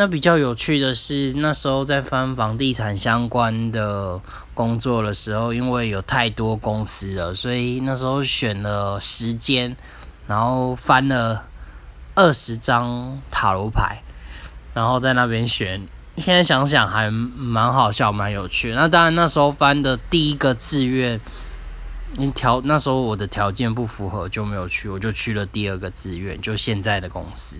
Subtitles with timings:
[0.00, 4.18] 那比较有趣的是，那时候在翻房地产相关的
[4.54, 9.76] 工作的时候，因为有太多公司了，所以那时候选了时间，
[10.26, 11.44] 然后翻了
[12.14, 14.02] 二十张塔罗牌，
[14.72, 15.86] 然后在那边选。
[16.16, 18.72] 现在想想还蛮好笑，蛮有趣。
[18.72, 21.20] 那当然那时候翻的第一个志愿，
[22.16, 27.58] 你条那时候我的条件不符合就没有去，我就去了第二个志愿，就现在的公司。